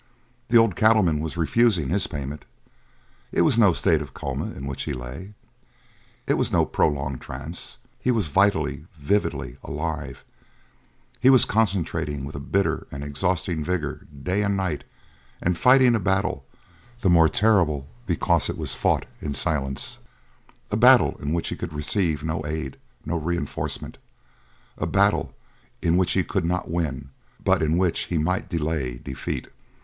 [0.49, 2.43] The old cattleman was refusing his payment.
[3.31, 5.35] It was no state of coma in which he lay;
[6.25, 7.77] it was no prolonged trance.
[7.99, 10.25] He was vitally, vividly alive;
[11.19, 14.85] he was concentrating with a bitter and exhausting vigour day and night,
[15.39, 16.45] and fighting a battle
[17.01, 19.99] the more terrible because it was fought in silence,
[20.71, 23.99] a battle in which he could receive no aid, no reinforcement,
[24.79, 25.35] a battle
[25.79, 27.11] in which he could not win,
[27.43, 29.47] but in which he might delay defeat.